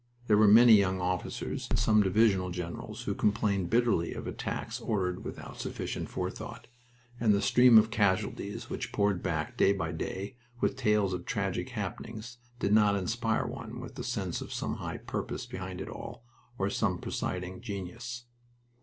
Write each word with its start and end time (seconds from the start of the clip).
There 0.25 0.35
were 0.37 0.47
many 0.47 0.73
young 0.73 0.99
officers 0.99 1.67
and 1.69 1.77
some 1.77 2.01
divisional 2.01 2.49
generals 2.49 3.03
who 3.03 3.13
complained 3.13 3.69
bitterly 3.69 4.15
of 4.15 4.25
attacks 4.25 4.79
ordered 4.81 5.23
without 5.23 5.59
sufficient 5.59 6.09
forethought, 6.09 6.65
and 7.19 7.35
the 7.35 7.39
stream 7.39 7.77
of 7.77 7.91
casualties 7.91 8.67
which 8.67 8.91
poured 8.91 9.21
back, 9.21 9.55
day 9.57 9.73
by 9.73 9.91
day, 9.91 10.37
with 10.59 10.75
tales 10.75 11.13
of 11.13 11.25
tragic 11.25 11.69
happenings 11.69 12.39
did 12.57 12.73
not 12.73 12.95
inspire 12.95 13.45
one 13.45 13.79
with 13.79 13.95
a 13.99 14.03
sense 14.03 14.41
of 14.41 14.51
some 14.51 14.77
high 14.77 14.97
purpose 14.97 15.45
behind 15.45 15.79
it 15.79 15.87
all, 15.87 16.23
or 16.57 16.71
some 16.71 16.97
presiding 16.97 17.61
genius. 17.61 18.23